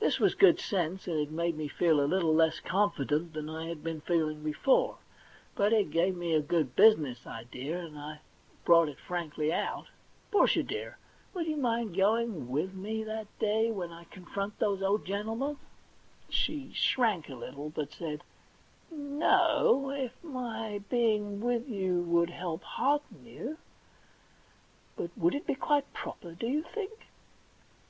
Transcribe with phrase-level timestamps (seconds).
[0.00, 3.68] This was good sense, and it made me feel a little less confident than I
[3.68, 4.98] had been feeling before;
[5.54, 8.18] but it gave me a good business idea, and I
[8.66, 9.86] brought it frankly out.
[10.10, 10.98] * Portia, dear,
[11.32, 14.04] would you mind going with 28 THE £1,000,000 BANK NOTE me that day, when I
[14.04, 15.56] confront those old gentle men?'
[16.28, 18.24] She shrank a little, but said:
[18.60, 23.56] * N o; if my being with you would help hearten you.
[24.96, 27.06] But— would it be quite proper, do you think